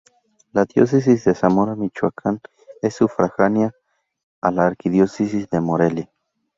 La 0.53 0.65
Diócesis 0.65 1.25
de 1.25 1.35
Zamora, 1.35 1.75
Michoacán 1.75 2.41
es 2.81 2.95
sufragánea 2.95 3.71
a 4.41 4.49
la 4.49 4.65
Arquidiócesis 4.65 5.47
de 5.47 5.61
Morelia. 5.61 6.09